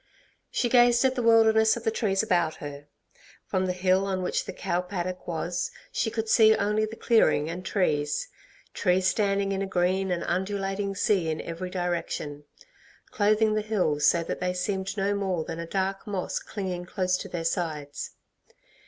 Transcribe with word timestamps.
She 0.49 0.67
gazed 0.67 1.05
at 1.05 1.13
the 1.13 1.21
wilderness 1.21 1.77
of 1.77 1.83
the 1.83 1.91
trees 1.91 2.23
about 2.23 2.55
her. 2.55 2.87
From 3.45 3.67
the 3.67 3.71
hill 3.71 4.03
on 4.05 4.23
which 4.23 4.45
the 4.45 4.51
cow 4.51 4.81
paddock 4.81 5.27
was 5.27 5.69
she 5.91 6.09
could 6.09 6.27
see 6.27 6.55
only 6.55 6.85
the 6.85 6.95
clearing 6.95 7.51
and 7.51 7.63
trees 7.63 8.27
trees 8.73 9.05
standing 9.05 9.51
in 9.51 9.61
a 9.61 9.67
green 9.67 10.09
and 10.09 10.23
undulating 10.23 10.95
sea 10.95 11.29
in 11.29 11.39
every 11.39 11.69
direction, 11.69 12.45
clothing 13.11 13.53
the 13.53 13.61
hills 13.61 14.07
so 14.07 14.23
that 14.23 14.39
they 14.39 14.55
seemed 14.55 14.97
no 14.97 15.13
more 15.13 15.43
than 15.43 15.59
a 15.59 15.67
dark 15.67 16.07
moss 16.07 16.39
clinging 16.39 16.87
close 16.87 17.15
to 17.17 17.29
their 17.29 17.45
sides. 17.45 18.13